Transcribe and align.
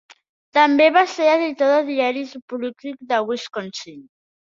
També 0.57 0.87
va 0.95 1.03
ser 1.11 1.27
editor 1.35 1.71
de 1.75 1.85
diaris 1.91 2.35
i 2.43 2.43
polític 2.55 3.01
de 3.15 3.25
Wisconsin. 3.33 4.07